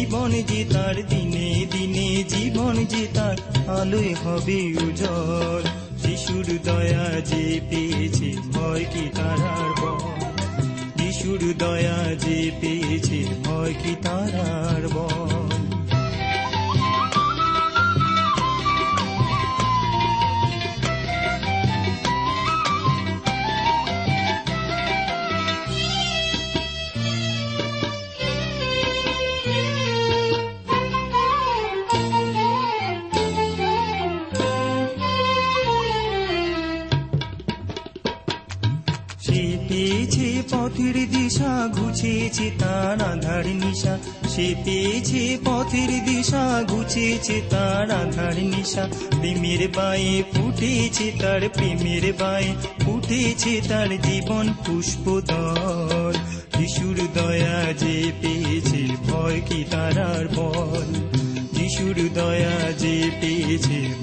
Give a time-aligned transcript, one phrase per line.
[0.00, 3.36] জীবন যে তার দিনে দিনে জীবন যে তার
[3.70, 5.62] আলোয় হবে উজ্জ্বল।
[6.02, 10.20] যিশুর দয়া যে পেয়েছে, ভয় কি তারার বল?
[10.96, 15.49] যিশুর দয়া যে পেয়েছে, ভয় কি তারার বল?
[42.40, 43.94] ঘুচেছে তার আধার নিশা,
[44.28, 48.84] সে পেয়েছে পথের দিশা, ঘুচেছে তার আধার নিশা।
[49.20, 56.14] প্রেমের বায়ে ফুটেছে তার, প্রেমের বায়ে ফুটেছে তার জীবন পুষ্পদল।
[56.58, 60.88] যিশুর দয়া যে পেয়েছে, ভয় কি তারার বল?
[61.52, 63.99] যিশুর দয়া যে পেয়েছে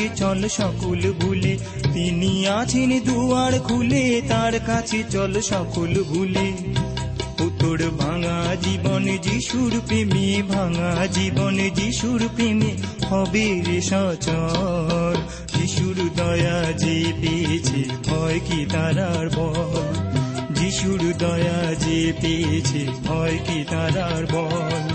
[0.00, 1.58] কাছে চল সকল ভুলে।
[1.92, 6.52] তিনি আছেন দুয়ার খুলে, তার কাছে চল সকল ভুলে।
[7.60, 12.72] তোর ভাঙা জীবন যিশুর প্রেমে, ভাঙা জীবন যিশুর প্রেমে
[13.08, 15.14] হবে রে সচর
[15.56, 20.54] যিশুর দয়া যে পেয়েছে, ভয় কি তারার বল?
[20.54, 24.89] যিশুর দয়া যে পেয়েছে, ভয় কি তারার বল?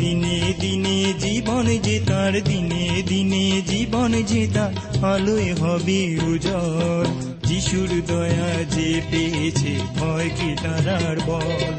[0.00, 4.12] দিনে দিনে জীবন যে তার দিনে দিনে জীবন
[4.54, 4.72] তার
[5.04, 11.74] আলোয় হবে উজল যিশুর দয়া যে পেয়েছে, ভয় কি তারার বল?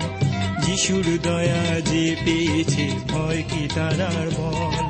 [0.62, 4.90] যিশুর দয়া যে পেয়েছে, ভয় কি তারার বল?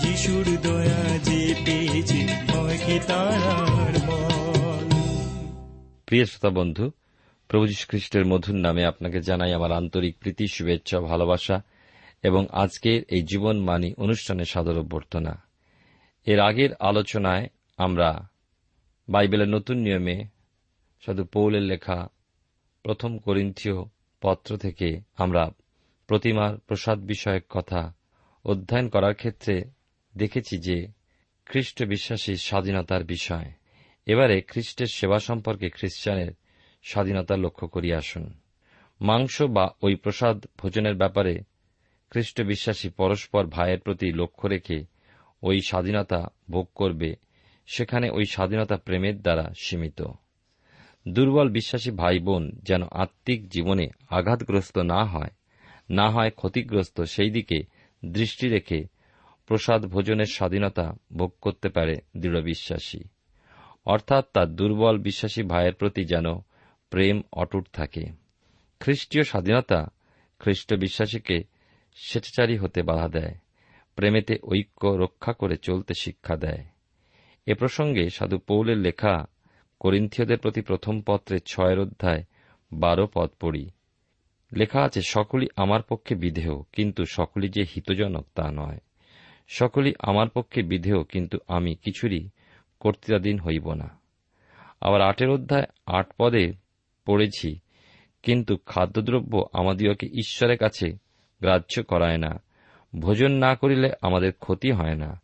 [0.00, 4.86] যিশুর দয়া যে পেয়েছে, ভয় কি তারার বল?
[6.06, 6.90] প্রিয় শ্রোতা বন্ধু,
[7.48, 11.62] প্রভু খ্রিস্টের মধুর নামে আপনাকে জানাই আমার আন্তরিক প্রীতি, শুভেচ্ছা, ভালোবাসা।
[12.22, 15.42] এবং আজকের এই জীবনবাণী অনুষ্ঠানে সাদর অভ্যর্থনা।
[16.26, 17.46] এর আগের আলোচনায়
[17.76, 18.28] আমরা
[19.08, 20.24] বাইবেলের নতুন নিয়মে
[21.06, 22.08] সাধু পৌলের লেখা
[22.82, 23.74] প্রথম করিন্থীয়
[24.20, 25.50] পত্র থেকে আমরা
[26.06, 27.94] প্রতিমার প্রসাদ বিষয়ক কথা
[28.44, 29.64] অধ্যয়ন করার ক্ষেত্রে
[30.16, 30.86] দেখেছি যে
[31.46, 33.52] খ্রিস্ট বিশ্বাসী স্বাধীনতার বিষয়।
[34.06, 36.32] এবারে খ্রিস্টের সেবা সম্পর্কে খ্রিস্টানের
[36.82, 38.34] স্বাধীনতা লক্ষ্য করিয়া আসুন।
[39.00, 41.40] মাংস বা ওই প্রসাদ ভোজনের ব্যাপারে
[42.12, 44.84] খ্রিস্ট বিশ্বাসী পরস্পর ভাইয়ের প্রতি লক্ষ্য রেখে
[45.42, 47.16] ওই স্বাধীনতা ভোগ করবে,
[47.66, 50.02] সেখানে ওই স্বাধীনতা প্রেমের দ্বারা সীমিত।
[51.08, 55.30] দুর্বল বিশ্বাসী ভাই বোন যেন আত্মিক জীবনে আঘাতগ্রস্ত না হয়
[55.90, 57.64] না হয় ক্ষতিগ্রস্ত, সেই দিকে
[58.04, 58.84] দৃষ্টি রেখে
[59.46, 63.00] প্রসাদ ভোজনের স্বাধীনতা ভোগ করতে পারে দৃঢ় বিশ্বাসী।
[63.86, 66.24] অর্থাৎ তার দুর্বল বিশ্বাসী ভাইয়ের প্রতি যেন
[66.90, 68.06] প্রেম অটুট থাকে।
[68.80, 69.86] খ্রিস্টীয় স্বাধীনতা
[70.38, 71.61] খ্রিস্ট বিশ্বাসীকে
[71.94, 73.34] স্বেচ্ছাচারী হতে বাধা দেয়,
[73.96, 76.64] প্রেমেতে ঐক্য রক্ষা করে চলতে শিক্ষা দেয়।
[77.46, 79.26] এ প্রসঙ্গে সাধু পৌলের লেখা
[79.80, 82.24] করিন্থীয়দের প্রতি প্রথম পত্রে ছয়ের অধ্যায়
[82.72, 83.70] বারো পদ পড়ি।
[84.52, 88.78] লেখা আছে, সকলই আমার পক্ষে বিধেয়, কিন্তু সকলই যে হিতজনক তা নয়।
[89.48, 92.28] সকলই আমার পক্ষে বিধেয়, কিন্তু আমি কিছুরই
[92.80, 94.00] কর্তৃত্বাধীন হইব না।
[94.80, 96.52] আবার আটের অধ্যায় আট পদে
[97.04, 97.58] পড়েছি,
[98.22, 100.98] কিন্তু খাদ্যদ্রব্য আমাদিওকে ঈশ্বরের কাছে
[101.42, 102.42] গ্রাহ্য করায় না।
[102.98, 105.20] ভোজন না করিলে আমাদের ক্ষতি হয় না।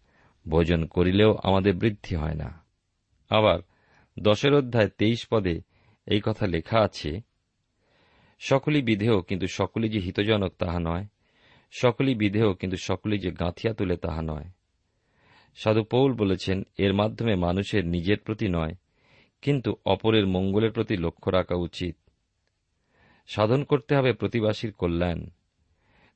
[0.49, 2.65] ভোজন করিলেও আমাদের বৃদ্ধি হয় না।
[3.31, 3.59] আবার
[4.19, 5.61] দশের অধ্যায় তেইশ পদে
[6.07, 7.21] এই কথা লেখা আছে
[8.39, 11.07] সকলই বিধেয় কিন্তু সকলই যে হিতজনক তাহা নয়।
[11.73, 14.45] সকলই বিধেয় কিন্তু সকলই যে গাঁথিয়া তুলে তাহা নয়।
[15.57, 18.75] সাধু পৌল বলেছেন, এর মাধ্যমে মানুষের নিজের প্রতি নয়,
[19.43, 21.97] কিন্তু অপরের মঙ্গলের প্রতি লক্ষ্য রাখা উচিত।
[23.27, 25.31] সাধন করতে হবে প্রতিবাসীর কল্যাণ।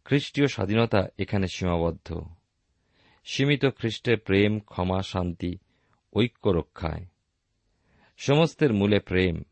[0.05, 2.21] খ্রিস্টীয় স্বাধীনতা এখানে সীমাবদ্ধ।
[3.25, 5.59] সীমিত খ্রিস্টের প্রেম, ক্ষমা, শান্তি,
[6.17, 7.07] ঐক্য রক্ষায়।
[8.17, 9.43] সমস্তের মূলে প্রেম,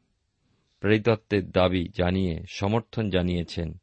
[0.81, 3.81] প্রেরিতত্বের দাবি জানিয়ে, সমর্থন জানিয়েছেন,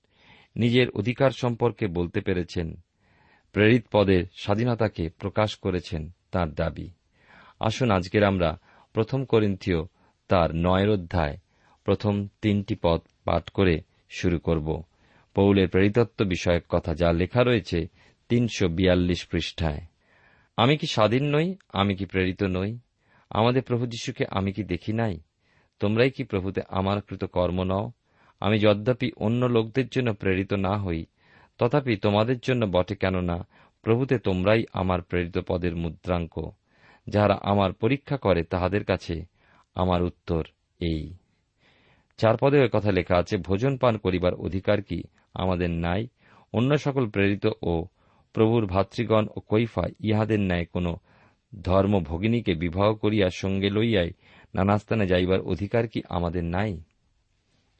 [0.55, 2.75] নিজের অধিকার সম্পর্কে বলতে পেরেছেন,
[3.51, 6.89] প্রেরিত পদের স্বাধীনতাকে প্রকাশ করেছেন তার দাবি।
[7.59, 8.59] আসুন আজকের আমরা
[8.93, 9.77] প্রথম করিন্থীয়
[10.27, 11.37] তার নয়ের অধ্যায়
[11.83, 14.83] প্রথম তিনটি পদ পাঠ করে শুরু করব।
[15.37, 17.87] পৌলের প্রেরিতত্ব বিষয়ক কথা যা লেখা রয়েছে
[18.29, 19.81] তিনশো বিয়াল্লিশ পৃষ্ঠায়।
[20.57, 21.55] আমি কি স্বাধীন নই?
[21.73, 22.79] আমি কি প্রেরিত নই?
[23.29, 25.19] আমাদের প্রভু যীশুকে আমি কি দেখি নাই?
[25.79, 27.91] তোমরাই কি প্রভুতে আমার কৃত কর্ম নও?
[28.39, 31.05] আমি যদ্যপি অন্য লোকদের জন্য প্রেরিত না হই,
[31.57, 33.47] তথাপি তোমাদের জন্য বটে কেননা
[33.81, 36.51] প্রভুতে তোমরাই আমার প্রেরিত পদের মুদ্রাঙ্ক,
[37.07, 39.25] যাহারা আমার পরীক্ষা করে তাহাদের কাছে
[39.75, 40.43] আমার উত্তর
[40.79, 41.13] এই।
[42.17, 45.03] চার পদে কথা লেখা আছে, ভোজন পান করিবার অধিকার কি
[45.33, 46.07] আমাদের নাই?
[46.53, 47.85] অন্য সকল প্রেরিত ও
[48.33, 50.95] প্রভুর ভাতৃগণ ও কৈফা ইহাদের ন্যায় কোন
[51.61, 54.11] ধর্ম ভগিনীকে বিবাহ করিয়া সঙ্গে লইয়াই
[54.55, 56.81] নানা স্থানে যাইবার অধিকার কি আমাদের নাই?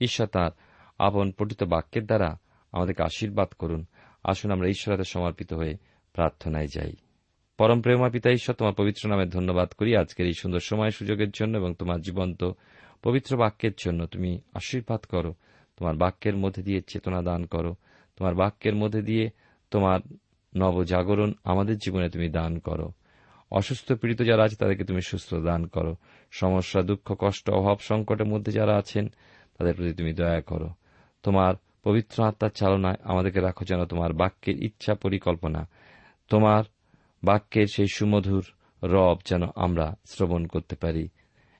[0.01, 0.51] ঈশ্বর তাঁর
[0.99, 2.39] আপন পঠিত বাক্যের দ্বারা
[2.71, 3.85] আমাদেরকে আশীর্বাদ করুন।
[4.23, 5.77] আসুন আমরা ঈশ্বরাতে সমর্পিত হয়ে
[6.13, 6.93] প্রার্থনায় যাই।
[7.57, 11.57] পরম প্রেমা পিতা, ঈশ্বর তোমার পবিত্র নামে ধন্যবাদ করি আজকের এই সুন্দর সময় সুযোগের জন্য
[11.57, 12.51] এবং তোমার জীবন্ত
[13.07, 15.33] পবিত্র বাক্যের জন্য তুমি আশীর্বাদ করো,
[15.77, 17.75] তোমার বাক্যের মধ্যে দিয়ে চেতনা দান করো,
[18.17, 19.29] তোমার বাক্যের মধ্যে দিয়ে
[19.71, 19.99] তোমার
[20.57, 22.91] নবজাগরণ আমাদের জীবনে তুমি দান করো।
[23.51, 25.95] অসুস্থ পীড়িত যারা আছে, তাদেরকে তুমি সুস্থ দান করো।
[26.31, 29.07] সমস্যা, দুঃখ, কষ্ট, অভাব, সংকটের মধ্যে যারা আছেন,
[29.57, 30.69] তাদের প্রতি তুমি দয়া করো।
[31.23, 31.53] তোমার
[31.83, 35.69] পবিত্র আত্মার চালনায় আমাদেরকে রাখো যেন তোমার বাক্যের ইচ্ছা পরিকল্পনা,
[36.29, 36.63] তোমার
[37.23, 38.45] বাক্যের সেই সুমধুর
[38.83, 41.09] রব যেন আমরা শ্রবণ করতে পারি।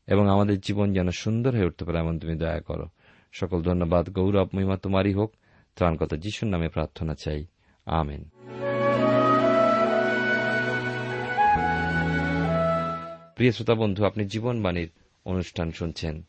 [0.08, 2.90] এবং আমাদের জীবন যেন সুন্দর হয়ে উঠতে পারে, এমন তুমি দয়া করো।
[3.32, 5.34] সকল ধন্যবাদ, গৌরব, মহিমা তোমারই হোক।
[5.76, 7.46] ত্রাণকতা যিশুর নামে প্রার্থনা চাই।
[7.86, 8.30] আমেন।
[13.36, 14.92] প্রিয় শ্রোতা বন্ধু, আপনি জীবনবাণীর
[15.26, 16.28] অনুষ্ঠান শুনছেন।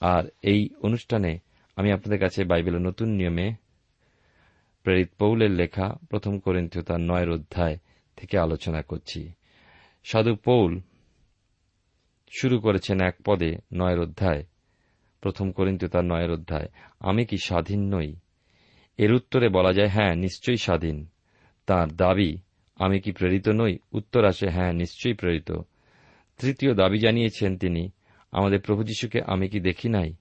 [0.00, 1.38] আর এই অনুষ্ঠানে
[1.76, 3.54] আমি আপনাদের কাছে বাইবেলের নতুন নিয়মে
[4.82, 7.78] প্রেরিত পৌলের লেখা প্রথম করিন্থীয় তার নয়ের অধ্যায়
[8.16, 9.32] থেকে আলোচনা করছি।
[10.04, 10.80] সাধু পৌল
[12.30, 14.44] শুরু করেছেন এক পদে নয়ের অধ্যায়,
[15.20, 16.68] প্রথম করিন্থীয় তার নয়ের অধ্যায়।
[17.00, 18.16] আমি কি স্বাধীন নই?
[18.98, 21.06] এর উত্তরে বলা যায় হ্যাঁ নিশ্চয়ই স্বাধীন।
[21.66, 22.36] তার দাবি,
[22.76, 23.78] আমি কি প্রেরিত নই?
[23.92, 25.52] উত্তর আসে হ্যাঁ নিশ্চয়ই প্রেরিত।
[26.38, 27.90] তৃতীয় দাবি জানিয়েছেন তিনি,
[28.32, 30.14] আমাদের প্রভু যীশুকে আমি কি দেখি নাই?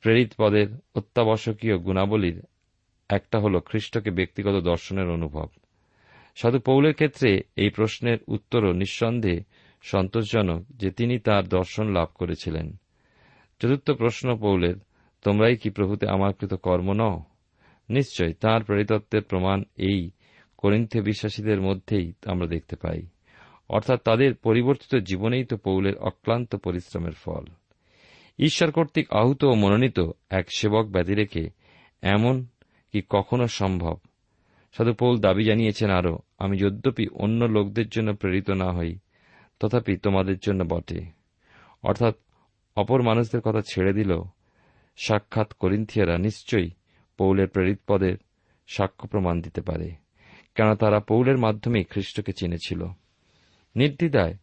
[0.00, 2.42] প্রেরিত পদের অত্যাবশ্যকীয় গুণাবলীর
[3.08, 5.48] একটা হল খ্রিস্টকে ব্যক্তিগত দর্শনের অনুভব।
[6.36, 9.40] সাধু পৌলের ক্ষেত্রে এই প্রশ্নের উত্তরও নিঃসন্দেহে
[9.82, 12.76] সন্তোষজনক যে তিনি তার দর্শন লাভ করেছিলেন।
[13.58, 14.74] চতুর্থ প্রশ্ন পৌলের,
[15.22, 17.22] তোমরাই কি প্রভুতে আমার কৃত কর্ম নও?
[17.90, 20.10] নিশ্চয়, তাঁর প্রেরিতত্বের প্রমাণ এই
[20.58, 23.02] করিন্থে বিশ্বাসীদের মধ্যেই আমরা দেখতে পাই।
[23.68, 27.44] অর্থাৎ তাদের পরিবর্তিত জীবনেই তো পৌলের অক্লান্ত পরিশ্রমের ফল।
[28.38, 31.50] ঈশ্বর কর্তৃক আহুত ও মনোনীত এক সেবক ব্যাধি রেখে
[32.02, 32.46] এমন
[32.92, 33.98] কি কখনো সম্ভব?
[34.72, 38.98] সাধু পৌল দাবি জানিয়েছেন আরও, আমি যদ্যপি অন্য লোকদের জন্য প্রেরিত না হই
[39.62, 41.06] তথাপি তোমাদের জন্য বটে।
[41.82, 42.14] অর্থাৎ
[42.76, 44.22] অপর মানুষদের কথা ছেড়ে দিল।
[44.96, 46.70] সাক্ষাৎ করিন্থিয়ারা নিশ্চয়ই
[47.18, 48.16] পৌলের প্রেরিত পদের
[48.66, 49.94] সাক্ষ্য প্রমাণ দিতে পারে
[50.54, 52.86] কেন তারা পৌলের মাধ্যমেই খ্রিস্টকে চিনেছিল।
[53.76, 54.34] নির্দ্বিধায়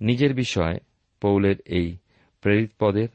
[0.00, 0.78] নিজের বিষয়ে
[1.20, 1.96] পৌলের এই
[2.40, 3.08] প্রেরিত পদের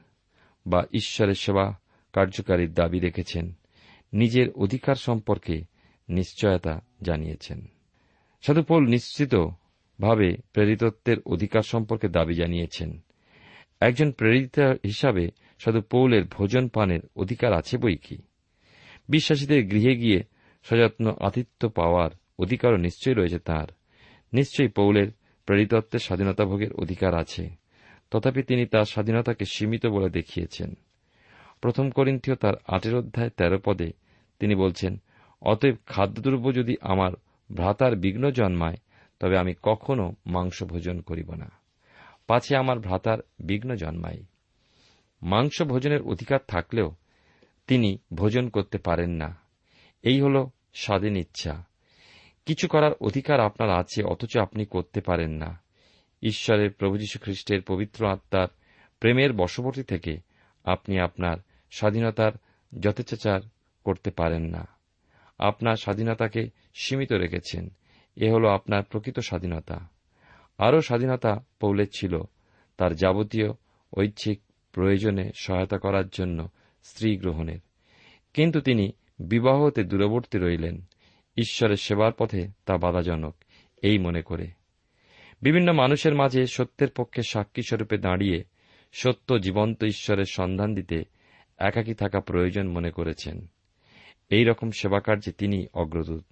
[0.67, 1.77] বা ঈশ্বরের সেবা
[2.13, 3.53] কার্যকারীর দাবি রেখেছেন।
[4.13, 5.65] নিজের অধিকার সম্পর্কে
[6.09, 7.67] নিশ্চয়তা জানিয়েছেন।
[8.41, 9.35] সাধু পৌল নিশ্চিত
[10.01, 12.99] ভাবে প্রেরিতত্বের অধিকার সম্পর্কে দাবি জানিয়েছেন।
[13.79, 18.17] একজন প্রেরিত হিসাবে শুধু পৌলের ভোজন পানের অধিকার আছে বই কি?
[19.09, 20.23] বিশ্বাসীদের গৃহে গিয়ে
[20.63, 23.67] সযত্ন আতিথ্য পাওয়ার অধিকারও নিশ্চয়ই রয়েছে তার।
[24.33, 25.07] নিশ্চয়ই পৌলের
[25.45, 27.49] প্রেরিতত্বের স্বাধীনতা ভোগের অধিকার আছে।
[28.11, 30.73] তথাপি তিনি তার স্বাধীনতাকে সীমিত বলে দেখিয়েছেন।
[31.61, 33.91] প্রথম করিন্থীয় তার আটের অধ্যায় তেরো পদে
[34.39, 35.01] তিনি বলছেন,
[35.41, 37.11] অতএব খাদ্যদ্রব্য যদি আমার
[37.55, 38.77] ভ্রাতার বিঘ্ন জন্মায়
[39.19, 41.51] তবে আমি কখনো মাংস ভোজন করিব না।
[42.27, 44.23] পাছে আমার ভ্রাতার বিঘ্ন জন্মায়।
[45.21, 46.95] মাংস ভোজনের অধিকার থাকলেও
[47.67, 49.37] তিনি ভোজন করতে পারেন না।
[50.01, 51.63] এই হল স্বাধীন ইচ্ছা।
[52.45, 55.61] কিছু করার অধিকার আপনার আছে, অথচ আপনি করতে পারেন না।
[56.23, 58.47] ঈশ্বরের, প্রভু যীশু খ্রিস্টের পবিত্র আত্মার
[58.99, 60.17] প্রেমের বশবর্তী থেকে
[60.63, 61.37] আপনি আপনার
[61.71, 62.31] স্বাধীনতার
[62.79, 63.41] যথেচ্ছাচার
[63.83, 64.67] করতে পারেন না।
[65.39, 67.69] আপনার স্বাধীনতাকে সীমিত রেখেছেন।
[68.15, 69.89] এ হল আপনার প্রকৃত স্বাধীনতা।
[70.57, 72.21] আরও স্বাধীনতা পৌলের ছিল,
[72.77, 73.51] তার যাবতীয়
[73.97, 74.39] ঐচ্ছিক
[74.71, 76.49] প্রয়োজনে সহায়তা করার জন্য
[76.83, 77.59] স্ত্রী গ্রহণের।
[78.33, 80.81] কিন্তু তিনি বিবাহ হতে দূরবর্তী রইলেন।
[81.37, 83.35] ঈশ্বরের সেবার পথে তা বাধাজনক,
[83.83, 84.47] এই মনে করে।
[85.41, 88.43] বিভিন্ন মানুষের মাঝে সত্যের পক্ষে সাক্ষী স্বরূপে দাঁড়িয়ে
[88.93, 91.03] সত্য জীবন্ত ঈশ্বরের সন্ধান দিতে
[91.57, 93.47] একাকী থাকা প্রয়োজন মনে করেছেন।
[94.29, 96.23] এই রকম সেবাকার্যে তিনি অগ্রদূত।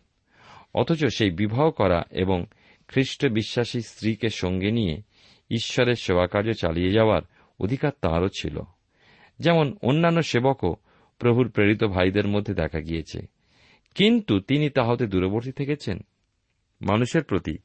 [0.73, 2.45] অথচ সেই বিবাহ করা এবং
[2.87, 5.01] খ্রিস্ট বিশ্বাসী স্ত্রীকে সঙ্গে নিয়ে
[5.49, 7.21] ঈশ্বরের সেবাকার্য চালিয়ে যাওয়ার
[7.59, 8.61] অধিকার তাঁরও ছিল।
[9.39, 10.75] যেমন অন্যান্য সেবকও
[11.19, 13.25] প্রভুর প্রেরিত ভাইদের মধ্যে দেখা গিয়েছে।
[13.95, 15.99] কিন্তু তিনি তাহতে দূরবর্তী থেকেছেন।
[16.81, 17.57] মানুষের প্রতি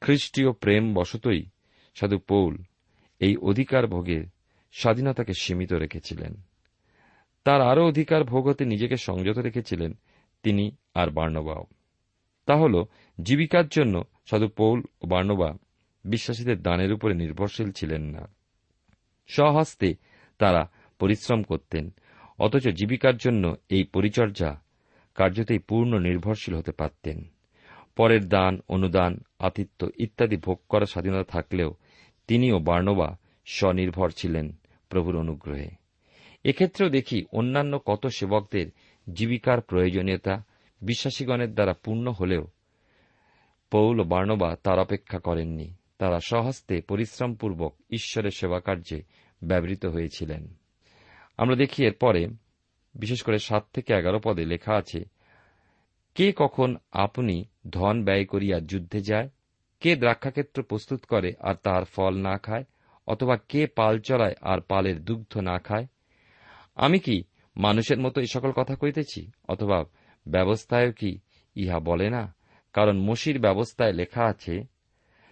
[0.00, 1.42] খ্রিস্টীয় প্রেম বশতই
[1.94, 2.58] সাধু পৌল
[3.18, 4.24] এই অধিকার ভোগের
[4.72, 6.42] স্বাধীনতাকে সীমিত রেখেছিলেন।
[7.44, 9.92] তার আরও অধিকার ভোগ হতে নিজেকে সংযত রেখেছিলেন
[10.42, 11.64] তিনি আর বার্ণবাও
[12.46, 12.84] তা হল,
[13.22, 15.54] জীবিকার জন্য সাধু পৌল ও বার্ণবা
[16.04, 18.28] বিশ্বাসীদের দানের উপরে নির্ভরশীল ছিলেন না।
[19.28, 19.94] স্বহস্তে
[20.38, 21.90] তারা পরিশ্রম করতেন,
[22.38, 24.60] অথচ জীবিকার জন্য এই পরিচর্যা
[25.14, 27.24] কার্যতেই পূর্ণ নির্ভরশীল হতে পারতেন।
[27.96, 31.74] পরের দান, অনুদান, আতিথ্য ইত্যাদি ভোগ করার স্বাধীনতা থাকলেও
[32.26, 34.52] তিনিও বার্ণবা স্বনির্ভর ছিলেন
[34.88, 35.70] প্রভুর অনুগ্রহে।
[36.44, 38.66] এক্ষেত্রেও দেখি অন্যান্য কত সেবকদের
[39.12, 40.44] জীবিকার প্রয়োজনীয়তা
[40.80, 42.46] বিশ্বাসীগণের দ্বারা পূর্ণ হলেও
[43.70, 49.02] পৌল বার্ণবা তার অপেক্ষা করেননি। তারা স্বহস্তে পরিশ্রমপূর্বক ঈশ্বরের সেবাকার্যে
[49.44, 50.54] ব্যবহৃত হয়েছিলেন।
[51.36, 52.28] আমরা দেখি এরপরে,
[52.94, 55.04] বিশেষ করে সাত থেকে এগারো পদে লেখা আছে,
[56.14, 59.28] কে কখন আপনি ধন ব্যয় করিয়া যুদ্ধে যায়?
[59.80, 62.64] কে দ্রাক্ষাক্ষেত্র প্রস্তুত করে আর তার ফল না খায়?
[63.06, 65.86] অথবা কে পাল চড়ায় আর পালের দুগ্ধ না খায়?
[66.74, 67.24] আমি কি
[67.56, 69.30] মানুষের মতো এই সকল কথা কইতেছি?
[69.48, 69.84] অথবা
[70.26, 71.18] ব্যবস্থায়ও কি
[71.54, 72.34] ইহা বলে না?
[72.72, 74.64] কারণ মসির ব্যবস্থায় লেখা আছে,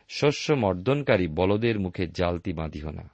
[0.08, 3.10] শস্য মর্দনকারী বলদের মুখে জালতি বাঁধিও না।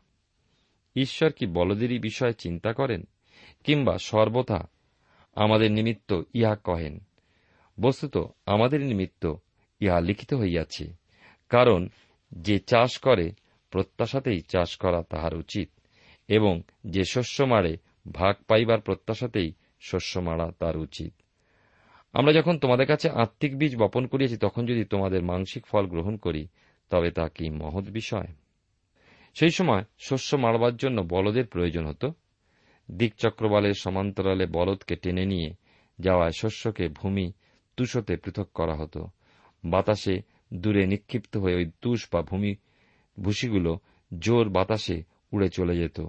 [0.96, 3.02] ঈশ্বর কি বলদেরই বিষয়ে চিন্তা করেন?
[3.64, 4.68] কিংবা সর্বথা
[5.34, 7.00] আমাদের নিমিত্ত ইহা কহেন?
[7.80, 8.16] বস্তুত
[8.46, 9.34] আমাদের নিমিত্ত
[9.80, 10.92] ইহা লিখিত হইয়াছে,
[11.48, 11.88] কারণ
[12.32, 13.32] যে চাষ করে
[13.70, 15.70] প্রত্যাশাতেই চাষ করা তাহার উচিত,
[16.28, 17.76] এবং যে শস্য মারে
[18.12, 21.12] ভাগ পাইবার প্রত্যাশাতেই শস্য মারা তার উচিত।
[22.18, 26.48] আমরা যখন তোমাদের কাছে আত্মিক বীজ বপন করিয়াছি, তখন যদি তোমাদের মানসিক ফল গ্রহণ করি,
[26.90, 28.26] তবে তা কি মহৎ বিষয়?
[29.34, 32.12] সেই সময় শস্য মারবার জন্য বলদের প্রয়োজন হতো।
[32.90, 35.54] দিকচক্রবালের সমান্তরালে বলদকে টেনে নিয়ে
[35.98, 37.32] যাওয়ায় শস্যকে ভূমি
[37.76, 39.06] তুষতে পৃথক করা হতো।
[39.64, 40.22] বাতাসে
[40.54, 42.54] দূরে নিক্ষিপ্ত হয়ে ওই তুষ বা ভূমি
[43.20, 43.78] ভুসিগুলো
[44.18, 46.00] জোর বাতাসে উড়ে চলে যেত,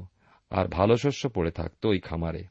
[0.50, 2.44] আর ভালো শস্য পড়ে থাকত ওই খামারে।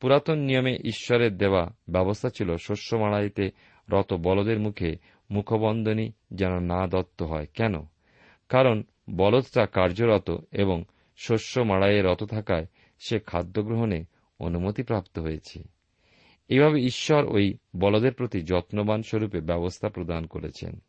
[0.00, 3.50] পুরাতন নিয়মে ঈশ্বরের দেওয়া ব্যবস্থা ছিল শস্য মাড়াইতে
[3.90, 4.96] রত বলদের মুখে
[5.30, 7.74] মুখবন্ধনী যেন না দত্ত হয়। কেন?
[8.48, 10.84] কারণ বলদটা কার্যরত এবং
[11.16, 12.66] শস্য মাড়াইয়ে রত থাকায়
[12.98, 14.04] সে খাদ্য গ্রহণে
[14.38, 15.62] অনুমতিপ্রাপ্ত হয়েছে।
[16.48, 20.82] এভাবে ঈশ্বর ওই বলদের প্রতি যত্নবান স্বরূপে ব্যবস্থা প্রদান করেছেন।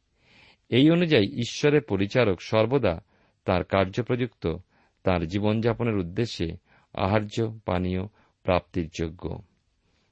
[0.70, 3.02] এই অনুযায়ী ঈশ্বরের পরিচারক সর্বদা
[3.46, 4.56] তার কার্যপ্রযুক্ত
[5.04, 6.54] তার জীবনযাপনের উদ্দেশ্যে
[6.94, 8.02] আহার্য, পানীয়
[8.50, 9.42] প্রাপ্তির যোগ্য।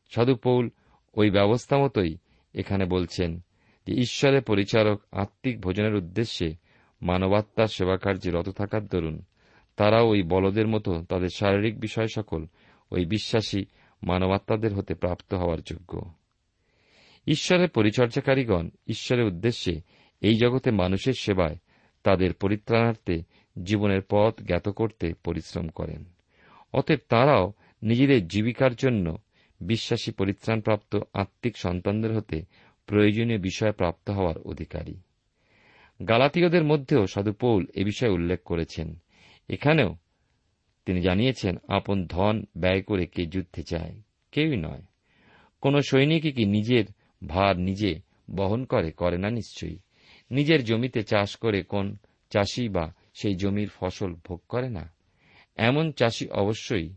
[0.10, 0.70] সাধু পৌল
[1.14, 2.18] ওই ব্যবস্থা মতোই
[2.54, 3.40] এখানে বলছেন
[3.88, 6.56] যে ঈশ্বরের পরিচারক আত্মিক ভোজনের উদ্দেশ্যে
[7.02, 9.24] মানবাত্মার সেবাকার্যে রত থাকার দরুন
[9.78, 12.46] তারাও ওই বলদের মতো তাদের শারীরিক বিষয় সকল
[12.92, 13.66] ওই বিশ্বাসী
[14.04, 16.12] মানবাত্মাদের হতে প্রাপ্ত হওয়ার যোগ্য।
[17.28, 19.82] ঈশ্বরের পরিচর্যাকারীগণ ঈশ্বরের উদ্দেশ্যে
[20.22, 21.58] এই জগতে মানুষের সেবায়
[22.04, 23.24] তাদের পরিত্রাণার্থে
[23.64, 26.04] জীবনের পথ জ্ঞাত করতে পরিশ্রম করেন।
[26.74, 29.18] অতএব তাঁরাও নিজেদের জীবিকার জন্য
[29.60, 32.42] বিশ্বাসী পরিত্রাণপ্রাপ্ত আত্মিক সন্তানদের হতে
[32.86, 34.96] প্রয়োজনীয় বিষয় প্রাপ্ত হওয়ার অধিকারী।
[36.10, 38.96] গালাতীয়দের মধ্যেও সাধু পৌল এ বিষয়ে উল্লেখ করেছেন।
[39.50, 39.96] এখানেও
[40.86, 44.82] তিনি জানিয়েছেন, আপন ধন ব্যয় করে কে যুদ্ধে যায়, কেউই নয়।
[45.62, 46.86] কোন সৈনিকই কি নিজের
[47.28, 48.00] ভার নিজে
[48.36, 49.80] বহন করে করে না নিশ্চয়ই।
[50.32, 51.98] নিজের জমিতে চাষ করে কোন
[52.30, 54.94] চাষি বা সেই জমির ফসল ভোগ করে না।
[55.58, 56.90] এমন চাষি অবশ্যই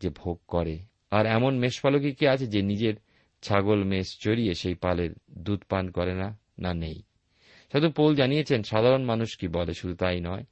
[0.00, 0.78] যে ভোগ করে।
[1.10, 2.94] আর এমন মেষপালকই কি আছে যে নিজের
[3.42, 7.02] ছাগল, মেষ চড়িয়ে সেই পালের দুধ পান করে না না নেই?
[7.72, 9.74] সাধু পৌল জানিয়েছেন, সাধারণ মানুষ কি বলে?
[9.74, 10.44] শুধু তাই নয়,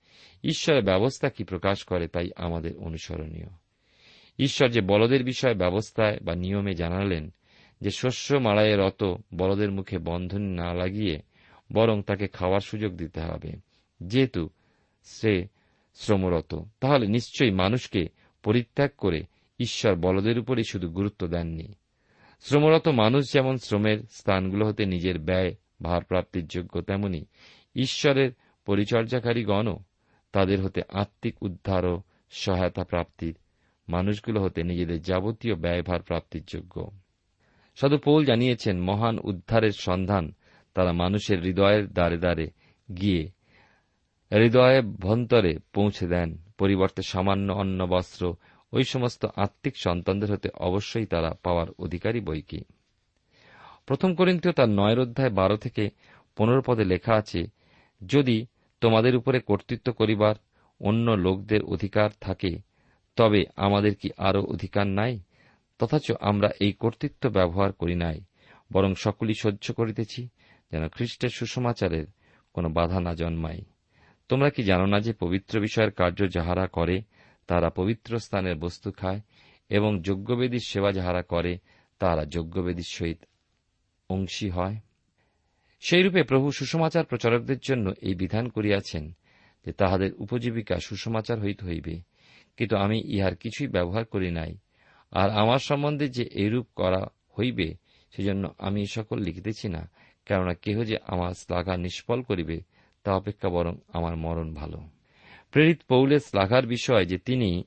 [0.45, 3.47] ঈশ্বরের ব্যবস্থা কি প্রকাশ করে তাই আমাদের অনুসরণীয়।
[4.39, 7.33] ঈশ্বর যে বলদের বিষয়ে ব্যবস্থায় বা নিয়মে জানালেন
[7.81, 11.23] যে শস্য মাড়াইয়ের রত বলদের মুখে বন্ধন না লাগিয়ে
[11.73, 13.53] বরং তাকে খাওয়ার সুযোগ দিতে হবে,
[14.03, 14.49] যেহেতু
[15.05, 15.47] সে
[15.95, 18.09] শ্রমরত, তাহলে নিশ্চয়ই মানুষকে
[18.43, 19.23] পরিত্যাগ করে
[19.63, 21.75] ঈশ্বর বলদের উপরই শুধু গুরুত্ব দেননি।
[22.41, 27.25] শ্রমরত মানুষ যেমন শ্রমের স্থানগুলো হতে নিজের ব্যয়, ভারপ্রাপ্তির যোগ্য, তেমনি
[27.77, 28.31] ঈশ্বরের
[28.67, 29.79] পরিচর্যাকারীগণও
[30.33, 33.35] তাদের হতে আত্মিক উদ্ধার ও সহায়তা প্রাপ্তির
[33.89, 36.91] মানুষগুলো হতে নিজেদের যাবতীয় ব্যয়ভার প্রাপ্তির যোগ্য।
[37.77, 40.33] সাধু পৌল জানিয়েছেন, মহান উদ্ধারের সন্ধান
[40.75, 42.51] তারা মানুষের হৃদয়ের দ্বারে দ্বারে
[43.01, 43.31] গিয়ে
[44.33, 48.35] হৃদয়ে ভন্তরে পৌঁছে দেন। পরিবর্তে সামান্য অন্ন, বস্ত্র
[48.73, 52.61] ওই সমস্ত আত্মিক সন্তানদের হতে অবশ্যই তারা পাওয়ার অধিকারী বইকি
[53.87, 55.91] প্রথম করিন্তীয় তার নয়ের অধ্যায় বারো থেকে
[56.37, 57.47] পনেরো পদে লেখা আছে,
[58.03, 58.47] যদি
[58.81, 60.35] তোমাদের উপরে কর্তৃত্ব করিবার
[60.81, 62.59] অন্য লোকদের অধিকার থাকে,
[63.17, 65.21] তবে আমাদের কি আরও অধিকার নাই?
[65.79, 68.21] তথাচ আমরা এই কর্তৃত্ব ব্যবহার করি নাই,
[68.73, 70.29] বরং সকলই সহ্য করিতেছি,
[70.73, 72.07] যেন খ্রিস্টের সুসমাচারের
[72.53, 73.63] কোন বাধা না জন্মায়।
[74.29, 77.03] তোমরা কি জানো না যে পবিত্র বিষয়ের কার্য যাহারা করে
[77.47, 79.21] তারা পবিত্র স্থানের বস্তু খায়
[79.69, 81.59] এবং যজ্ঞবেদীর সেবা যাহারা করে,
[81.99, 83.19] তারা যজ্ঞবেদীর সহিত
[84.09, 84.77] অংশী হয়।
[85.81, 89.13] সেইরূপে প্রভু সুসমাচার প্রচারকদের জন্য এই বিধান করিয়াছেন
[89.67, 92.01] যে তাহাদের উপজীবিকা সুসমাচার হইতে হইবে,
[92.57, 94.59] কিন্তু আমি ইহার কিছুই ব্যবহার করি নাই।
[95.11, 97.75] আর আমার সম্বন্ধে যে এইরূপ করা হইবে,
[98.11, 99.91] সেজন্য আমি সকল লিখিতেছি না,
[100.27, 102.61] কেননা কেহ যে আমার শ্লাঘা নিষ্ফল করিবে,
[103.05, 104.89] তা অপেক্ষা বরং আমার মরণ ভালো।
[105.53, 107.65] প্রেরিত পৌলের শ্লাঘার বিষয় যে তিনি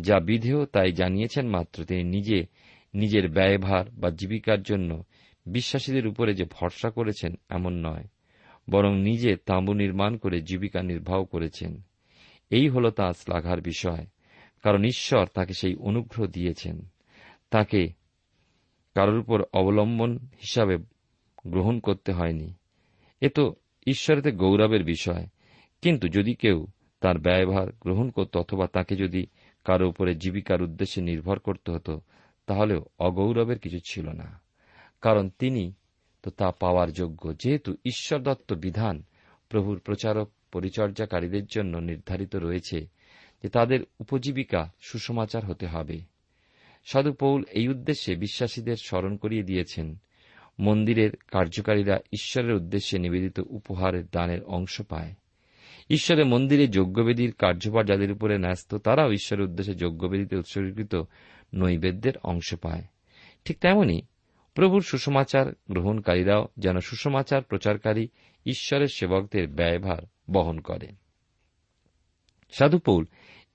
[0.00, 2.46] যা বিধেয় তাই জানিয়েছেন মাত্র। তিনি নিজে
[2.94, 5.02] নিজের ব্যয়ভার বা জীবিকার জন্য
[5.46, 8.04] বিশ্বাসীদের উপরে যে ভরসা করেছেন, এমন নয়।
[8.70, 11.82] বরং নিজে তাঁবু নির্মাণ করে জীবিকা নির্বাহ করেছেন।
[12.50, 14.06] এই হল তাঁর শ্লাঘার বিষয়।
[14.62, 16.86] কারণ ঈশ্বর তাকে সেই অনুগ্রহ দিয়েছেন।
[17.50, 17.88] তাকে
[18.94, 20.76] কারোর উপর অবলম্বন হিসাবে
[21.46, 22.54] গ্রহণ করতে হয়নি।
[23.20, 23.54] এ তো
[23.86, 25.26] ঈশ্বরেতে গৌরবের বিষয়।
[25.82, 26.66] কিন্তু যদি কেউ
[27.00, 29.26] তার ব্যয়ভার গ্রহণ করত অথবা তাকে যদি
[29.64, 32.00] কারও উপরে জীবিকার উদ্দেশ্যে নির্ভর করতে হতো,
[32.46, 34.40] তাহলেও অগৌরবের কিছু ছিল না।
[35.00, 35.72] কারণ তিনি
[36.22, 39.02] তো তা পাওয়ার যোগ্য। যেহেতু ঈশ্বর দত্ত বিধান
[39.48, 42.86] প্রভুর প্রচারক পরিচর্যাকারীদের জন্য নির্ধারিত রয়েছে
[43.42, 46.00] যে তাদের উপজীবিকা সুসমাচার হতে হবে।
[46.84, 49.96] সাধু পৌল এই উদ্দেশ্যে বিশ্বাসীদের স্মরণ করিয়ে দিয়েছেন,
[50.60, 55.14] মন্দিরের কার্যকারীরা ঈশ্বরের উদ্দেশ্যে নিবেদিত উপহারের দানের অংশ পায়।
[55.90, 61.02] ঈশ্বরের মন্দিরে যজ্ঞবেদীর কার্যভার যাদের উপরে ন্যস্ত, তারাও ঈশ্বরের উদ্দেশ্যে যজ্ঞবেদীতে উৎসর্গীকৃত
[61.54, 62.82] নৈবেদ্যের অংশ পায়।
[63.44, 64.02] ঠিক তেমনি
[64.54, 68.08] প্রভুর সুসমাচার গ্রহণকারীরাও যেন সুসমাচার প্রচারকারী
[68.46, 70.88] ঈশ্বরের সেবকদের ব্যয়ভার বহন করে।
[72.50, 73.04] সাধুপৌল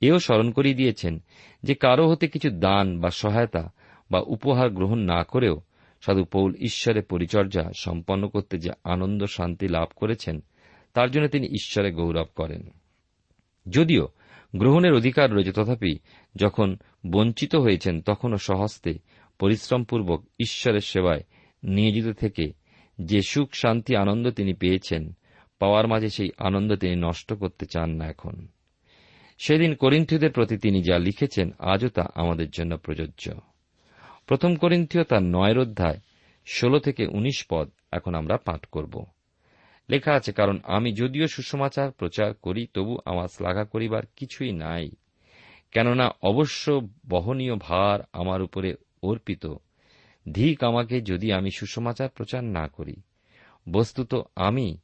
[0.01, 1.23] এও স্মরণ করিয়ে দিয়েছেন
[1.63, 3.73] যে কারও হতে কিছু দান বা সহায়তা
[4.11, 5.61] বা উপহার গ্রহণ না করেও
[6.01, 10.43] সাধু পৌল ঈশ্বরের পরিচর্যা সম্পন্ন করতে যে আনন্দ শান্তি লাভ করেছেন
[10.93, 12.69] তার জন্য তিনি ঈশ্বরে গৌরব করেন।
[13.69, 14.07] যদিও
[14.55, 15.99] গ্রহণের অধিকার রয়েছে, তথাপি
[16.35, 16.77] যখন
[17.07, 18.99] বঞ্চিত হয়েছেন, তখনও সহস্তে
[19.39, 21.23] পরিশ্রমপূর্বক ঈশ্বরের সেবায়
[21.63, 22.53] নিয়োজিত থেকে
[23.01, 25.17] যে সুখ, শান্তি, আনন্দ তিনি পেয়েছেন,
[25.59, 28.47] পাওয়ার মাঝে সেই আনন্দ তিনি নষ্ট করতে চান না এখন।
[29.37, 33.33] সেদিন করিন্থীয়দের প্রতি তিনি যা লিখেছেন, আজও তা আমাদের জন্য প্রযোজ্য।
[34.27, 35.99] প্রথম করিন্থীয় তার নয়ের অধ্যায়
[36.47, 39.05] ষোলো থেকে উনিশ পদ এখন আমরা পাঠ করব।
[39.91, 44.91] লেখা আছে, কারণ আমি যদিও সুসমাচার প্রচার করি, তবু আমার শ্লাঘা করিবার কিছুই নাই।
[45.71, 49.53] কেননা অবশ্য বহনীয় ভার আমার উপরে অর্পিত।
[50.33, 52.95] ধিক আমাকে যদি আমি সুসমাচার প্রচার না করি।
[53.69, 54.77] বস্তুত আমি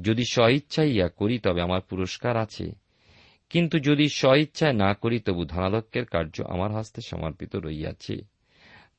[0.00, 2.72] যদি স্বইচ্ছাই ইয়া করি, তবে আমার পুরস্কার আছে।
[3.50, 8.16] কিন্তু যদি স্বইচ্ছায় না করি, তবু ধনালক্যের কার্য আমার হস্তে সমর্পিত রইয়াছে।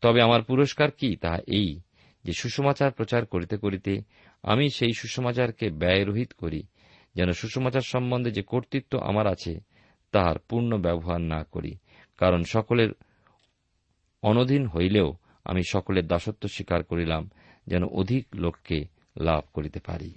[0.01, 1.15] তবে আমার পুরস্কার কি?
[1.15, 1.79] তাহা এই
[2.23, 4.01] যে সুসমাচার প্রচার করিতে করিতে
[4.45, 6.63] আমি সেই সুসমাচারকে ব্যয়রহিত করি,
[7.15, 9.59] যেন সুসমাচার সম্বন্ধে যে কর্তৃত্ব আমার আছে,
[10.11, 11.75] তাহার পূর্ণ ব্যবহার না করি,
[12.17, 12.89] কারণ সকলের
[14.21, 15.13] অনধীন হইলেও
[15.45, 17.29] আমি সকলের দাসত্ব স্বীকার করিলাম,
[17.67, 18.87] যেন অধিক লোককে
[19.21, 20.13] লাভ করিতে পারি।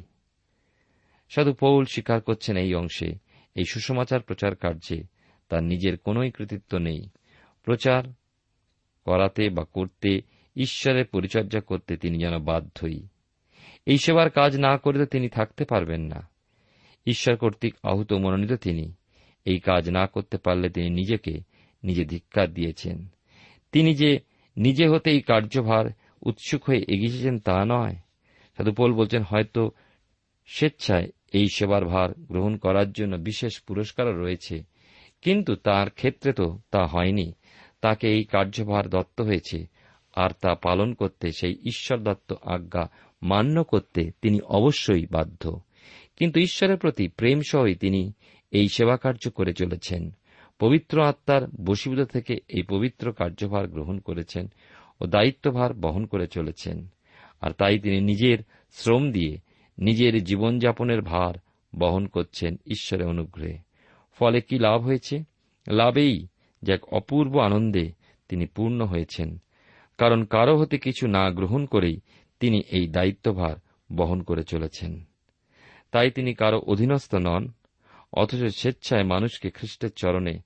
[1.29, 3.13] সাধু পৌল স্বীকার করছেন এই অংশে,
[3.55, 5.03] এই সুসমাচার প্রচার কার্যে
[5.49, 7.09] তার নিজের কোনই কৃতিত্ব নেই।
[7.65, 8.05] প্রচার
[9.05, 10.21] করাতে বা করতে,
[10.57, 13.09] ঈশ্বরের পরিচর্যা করতে তিনি যেন বাধ্যই।
[13.89, 16.29] এই সেবার কাজ না করিতে তিনি থাকতে পারবেন না।
[17.07, 18.95] ঈশ্বর কর্তৃক আহুত মনোনীত তিনি।
[19.45, 21.41] এই কাজ না করতে পারলে তিনি নিজেকে
[21.85, 23.09] নিজে ধিক্কার দিয়েছেন।
[23.73, 24.21] তিনি যে
[24.57, 25.85] নিজে হতে এই কার্যভার
[26.23, 27.97] উৎসুক হয়ে এগিয়েছেন তা নয়।
[28.57, 29.71] সাধু পোল বলছেন, হয়তো
[30.47, 34.63] স্বেচ্ছায় এই সেবার ভার গ্রহণ করার জন্য বিশেষ পুরস্কারও রয়েছে।
[35.23, 37.33] কিন্তু তার ক্ষেত্রে তো তা হয়নি।
[37.81, 39.67] তাকে এই কার্যভার দত্ত হয়েছে।
[40.15, 42.91] আর তা পালন করতে সেই ঈশ্বর দত্ত আজ্ঞা
[43.23, 45.61] মান্য করতে তিনি অবশ্যই বাধ্য।
[46.17, 48.13] কিন্তু ঈশ্বরের প্রতি প্রেম সহই তিনি
[48.51, 50.11] এই সেবা কার্য করে চলেছেন।
[50.59, 54.53] পবিত্র আত্মার বশীভূত থেকে এই পবিত্র কার্যভার গ্রহণ করেছেন
[55.01, 56.89] ও দায়িত্বভার বহন করে চলেছেন।
[57.41, 58.39] আর তাই তিনি নিজের
[58.73, 59.39] শ্রম দিয়ে
[59.79, 61.35] নিজের জীবনযাপনের ভার
[61.79, 63.59] বহন করছেন ঈশ্বরের অনুগ্রহে।
[64.13, 65.25] ফলে কি লাভ হয়েছে?
[65.71, 66.27] লাভেই
[66.63, 67.93] যে এক অপূর্ব আনন্দে
[68.29, 69.39] তিনি পূর্ণ হয়েছেন।
[69.99, 72.01] কারণ কারও হতে কিছু না গ্রহণ করেই
[72.41, 73.57] তিনি এই দায়িত্বভার
[73.93, 75.05] বহন করে চলেছেন।
[75.91, 77.53] তাই তিনি কারও অধীনস্থ নন,
[78.13, 80.39] অথচ স্বেচ্ছায় মানুষকে খ্রিস্টের চরণে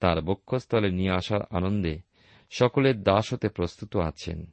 [0.00, 2.00] তার বক্ষস্থলে নিয়ে আসার আনন্দে
[2.50, 4.46] সকলের দাস হতে প্রস্তুত আছেন।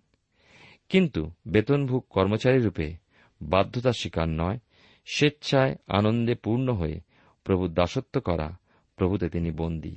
[0.89, 2.95] কিন্তু বেতনভুক কর্মচারী রূপে
[3.41, 4.59] বাধ্যতা স্বীকার নয়,
[5.05, 7.01] স্বেচ্ছায় আনন্দে পূর্ণ হয়ে
[7.43, 8.57] প্রভুর দাসত্ব করা
[8.95, 9.95] প্রভুতে তিনি বন্দী।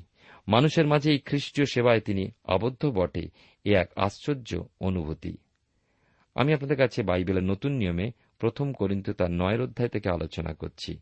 [0.49, 3.31] মানুষের মাঝে এই খ্রিস্টীয় সেবায় তিনি আবদ্ধ বটে,
[3.65, 5.37] এ এক আশ্চর্য অনুভূতি।
[6.35, 10.99] আমি আপনাদের কাছে বাইবেলের নতুন নিয়মে প্রথম করিন্ত তার নয়ের অধ্যায় থেকে আলোচনা করছি।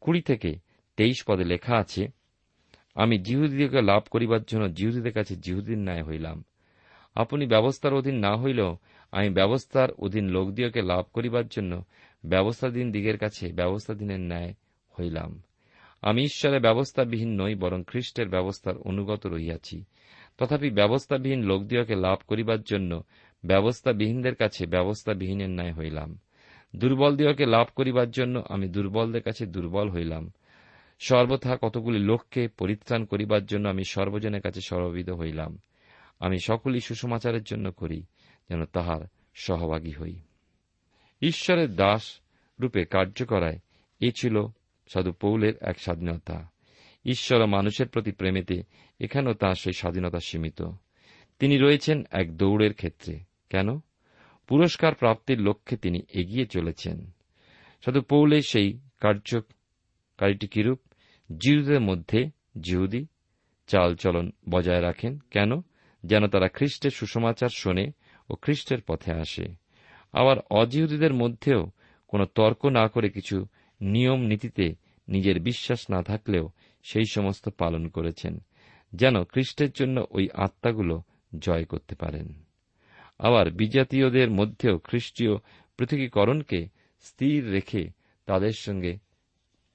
[0.00, 0.54] কুড়ি থেকে
[0.96, 2.08] তেইশ পদে লেখা আছে,
[2.94, 6.44] আমি জিহুদিকে লাভ করিবার জন্য জিহুদীদের কাছে জিহুদির ন্যায় হইলাম।
[7.14, 8.76] আপনি ব্যবস্থার অধীন না হইলেও
[9.12, 11.84] আমি ব্যবস্থার অধীন লোকদিওকে লাভ করিবার জন্য
[12.26, 14.54] ব্যবস্থাধীন দিগের কাছে ব্যবস্থাধীনের ন্যায়
[15.00, 15.42] হইলাম।
[16.02, 19.84] আমি ঈশ্বরের ব্যবস্থাবিহীন নই, বরং খ্রিস্টের ব্যবস্থার অনুগত রহিয়াছি।
[20.38, 23.02] তথাপি ব্যবস্থাবিহীন লোকদিওকে লাভ করিবার জন্য
[23.44, 26.18] ব্যবস্থাবিহীনদের কাছে ব্যবস্থাবিহীনের ন্যায় হইলাম।
[26.76, 30.32] দুর্বল দিওকে লাভ করিবার জন্য আমি দুর্বলদের কাছে দুর্বল হইলাম।
[30.98, 35.58] সর্বথা কতগুলি লোককে পরিত্রাণ করিবার জন্য আমি সর্বজনের কাছে সর্ববিধ হইলাম।
[36.20, 38.02] আমি সকলই সুসমাচারের জন্য করি,
[38.48, 39.00] যেন তাহার
[39.34, 40.20] সহভাগী হই।
[41.22, 42.20] ঈশ্বরের দাস
[42.60, 43.58] রূপে কার্য করায়,
[44.00, 44.46] এ ছিল
[44.88, 46.50] সাধু পৌলের এক স্বাধীনতা।
[47.04, 48.62] ঈশ্বর ও মানুষের প্রতি প্রেমেতে
[49.00, 50.62] এখানেও তাঁর সেই স্বাধীনতা সীমিত।
[51.38, 53.80] তিনি রয়েছেন এক দৌড়ের ক্ষেত্রে। কেন?
[54.46, 57.10] পুরস্কার প্রাপ্তির লক্ষ্যে তিনি এগিয়ে চলেছেন।
[57.84, 60.80] সাধু পৌলে সেই কার্যকারীটি কিরূপ?
[61.38, 63.06] জিহুদের মধ্যে জিহুদি
[63.66, 65.50] চালচলন বজায় রাখেন। কেন?
[66.04, 67.92] যেন তারা খ্রিস্টের সুসমাচার শোনে
[68.30, 69.54] ও খ্রিস্টের পথে আসে।
[70.12, 71.70] আবার অজিহুদীদের মধ্যেও
[72.08, 73.46] কোনো তর্ক না করে কিছু
[73.80, 74.74] নিয়ম নীতিতে
[75.08, 76.48] নিজের বিশ্বাস না থাকলেও
[76.82, 78.38] সেই সমস্ত পালন করেছেন,
[78.92, 81.02] যেন খ্রিস্টের জন্য ওই আত্মাগুলো
[81.38, 82.49] জয় করতে পারেন।
[83.20, 85.36] আবার বিজাতীয়দের মধ্যেও খ্রিস্টীয়
[85.76, 86.68] পৃথকীকরণকে
[87.00, 87.90] স্থির রেখে
[88.26, 88.98] তাদের সঙ্গে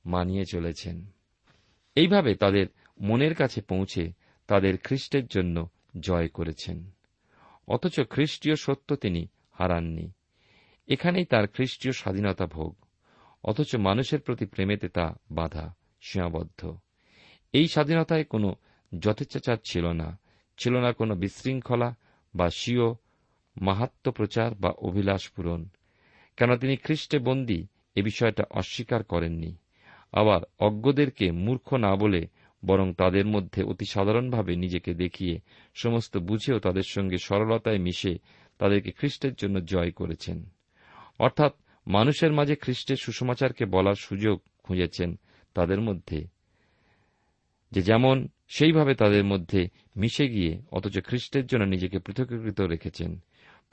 [0.06, 1.06] মানিয়ে চলেছেন।
[1.96, 2.68] এইভাবে তাদের
[3.02, 4.14] মনের কাছে পৌঁছে
[4.48, 6.90] তাদের খ্রিস্টের জন্য জয় করেছেন।
[7.68, 10.12] অথচ খ্রিস্টীয় সত্য তিনি হারাননি।
[10.88, 12.76] এখানেই তার খ্রিস্টীয় স্বাধীনতা ভোগ,
[13.44, 16.78] অথচ মানুষের প্রতি প্রেমেতে তা বাধা সীমাবদ্ধ।
[17.54, 18.56] এই স্বাধীনতায় কোনো
[19.00, 20.20] যথেচ্ছাচার ছিল না
[20.58, 21.96] ছিল না কোনো বিশৃঙ্খলা
[22.36, 22.94] বা স্বীয়
[23.62, 25.66] মাহাত্ম প্রচার বা অভিলাষ পূরণ।
[26.38, 29.56] কেন তিনি খ্রিস্টে বন্দী, এ বিষয়টা অস্বীকার করেননি।
[30.12, 32.28] আবার অজ্ঞদেরকে মূর্খ না বলে
[32.66, 35.40] বরং তাদের মধ্যে অতি সাধারণভাবে নিজেকে দেখিয়ে
[35.76, 38.20] সমস্ত বুঝেও তাদের সঙ্গে সরলতায় মিশে
[38.58, 40.50] তাদেরকে খ্রিস্টের জন্য জয় করেছেন।
[41.20, 41.54] অর্থাৎ
[41.88, 45.20] মানুষের মাঝে খ্রিস্টের সুসমাচারকে বলার সুযোগ খুঁজেছেন
[45.54, 46.28] তাদের মধ্যে।
[47.72, 53.20] যে যেমন সেইভাবে তাদের মধ্যে মিশে গিয়ে অথচ খ্রিস্টের জন্য নিজেকে পৃথকীকৃত রেখেছেন।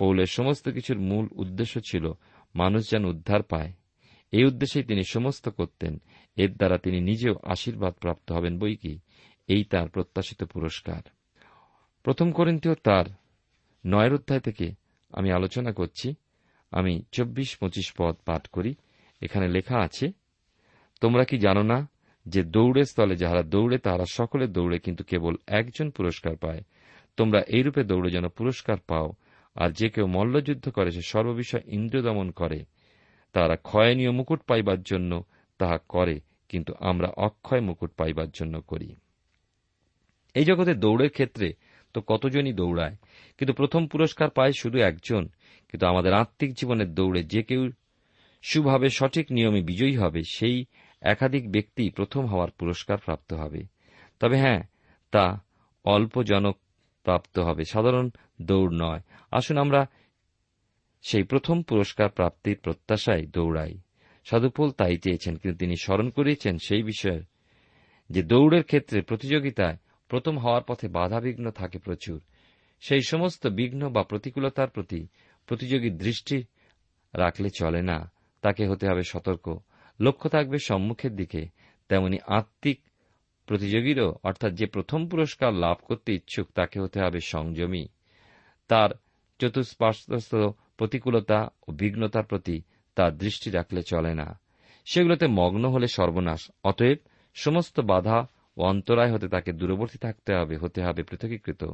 [0.02, 2.12] পৌলের সমস্ত কিছুর মূল উদ্দেশ্য ছিল
[2.54, 3.72] মানুষ যেন উদ্ধার পায়।
[4.32, 6.00] এই উদ্দেশ্যেই তিনি সমস্ত করতেন।
[6.36, 8.98] এর দ্বারা তিনি নিজেও আশীর্বাদ প্রাপ্ত হবেন বই কি?
[9.48, 11.02] এই তার প্রত্যাশিত পুরস্কার।
[12.02, 13.04] প্রথম করিন্তীয় তার
[13.86, 14.74] নয়ের অধ্যায় থেকে
[15.10, 16.14] আমি আলোচনা করছি।
[16.70, 18.74] আমি চব্বিশ পঁচিশ পদ পাঠ করি।
[19.20, 20.12] এখানে লেখা আছে,
[21.00, 21.88] তোমরা কি জানো না
[22.26, 26.62] যে দৌড়ের স্থলে যাহারা দৌড়ে, তাহারা সকলে দৌড়ে, কিন্তু কেবল একজন পুরস্কার পায়।
[27.16, 29.12] তোমরা এইরূপে দৌড়ে যেন পুরস্কার পাও
[29.54, 32.64] আর যে কেউ মল্লযুদ্ধ করে, সে সর্ববিষয় ইন্দ্রিয় দমন করে।
[33.32, 35.24] তারা ক্ষয়নীয় মুকুট পাইবার জন্য
[35.58, 38.96] তাহা করে, কিন্তু আমরা অক্ষয় মুকুট পাইবার জন্য করি।
[40.34, 41.52] এই জগতে দৌড়ের ক্ষেত্রে
[41.94, 42.96] তো কতজনই দৌড়ায়?
[43.38, 45.28] কিন্তু প্রথম পুরস্কার পায় শুধু একজন।
[45.68, 47.70] কিন্তু আমাদের আত্মিক জীবনের দৌড়ে যে কেউ
[48.42, 50.64] সুভাবে সঠিক নিয়মে বিজয়ী হবে, সেই
[51.00, 53.64] একাধিক ব্যক্তি প্রথম হওয়ার পুরস্কার প্রাপ্ত হবে।
[54.20, 54.62] তবে হ্যাঁ
[55.10, 55.40] তা
[55.84, 56.58] অল্প জনক
[57.02, 58.10] প্রাপ্ত হবে। সাধারণ
[58.42, 59.86] দৌড় নয়। আসুন আমরা
[61.02, 63.80] সেই প্রথম পুরস্কার প্রাপ্তির প্রত্যাশায় দৌড়াই।
[64.24, 67.22] সাধুপোল তাই চেয়েছেন, কিন্তু তিনি স্মরণ করিয়েছেন সেই বিষয়ে
[68.10, 69.76] যে দৌড়ের ক্ষেত্রে প্রতিযোগিতায়
[70.08, 72.22] প্রথম হওয়ার পথে বাধাবিঘ্ন থাকে প্রচুর।
[72.80, 75.06] সেই সমস্ত বিঘ্ন বা প্রতিকূলতার প্রতি
[75.46, 76.44] প্রতিযোগীর দৃষ্টি
[77.14, 78.10] রাখলে চলে না।
[78.42, 79.58] তাকে হতে হবে সতর্ক।
[80.00, 81.46] লক্ষ্য থাকবে সম্মুখের দিকে।
[81.88, 82.80] তেমনি আত্মিক
[83.46, 87.86] প্রতিযোগীরও অর্থাৎ যে প্রথম পুরস্কার লাভ করতে ইচ্ছুক তাকে হতে হবে সংযমী।
[88.68, 88.90] তার
[89.38, 90.34] চতুষ্পার্শ্বস্থ
[90.76, 92.62] প্রতিকূলতা ও বিঘ্নতার প্রতি
[92.94, 94.40] তার দৃষ্টি রাখলে চলে না।
[94.84, 96.98] সেগুলোতে মগ্ন হলে সর্বনাশ। অতএব
[97.34, 98.26] সমস্ত বাধা
[98.56, 101.64] ও অন্তরায় হতে তাকে দূরবর্তী থাকতে হবে, হতে হবে পৃথকীকৃত।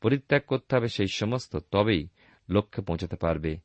[0.00, 2.08] পরিত্যাগ করতে হবে সেই সমস্ত, তবেই
[2.50, 3.56] লক্ষ্যে পৌঁছাতে পারবে।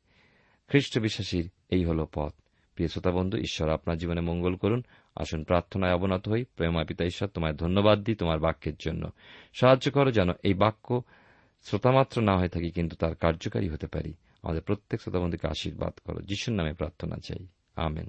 [0.68, 2.34] খ্রিস্ট বিশ্বাসীর এই হল পথ।
[2.80, 4.82] প্রিয় শ্রোতা বন্ধু ঈশ্বর আপনার জীবনে মঙ্গল করুন।
[5.14, 9.10] আসুন প্রার্থনায় অবনত হই। প্রেমা পিতা ঈশ্বর, তোমায় ধন্যবাদ দিই তোমার বাক্যের জন্য।
[9.54, 11.02] সাহায্য করো যেন এই বাক্য
[11.62, 16.20] শ্রোতামাত্র না হয়ে থাকি, কিন্তু তার কার্যকারী হতে পারি। আমাদের প্রত্যেক শ্রোতা বন্ধুকে আশীর্বাদ করো।
[16.20, 18.08] যিশুর নামে প্রার্থনা চাই। আমেন।